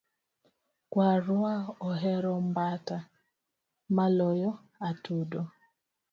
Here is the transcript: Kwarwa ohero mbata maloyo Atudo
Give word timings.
Kwarwa 0.91 1.53
ohero 1.89 2.31
mbata 2.47 2.97
maloyo 3.95 4.51
Atudo 4.87 5.41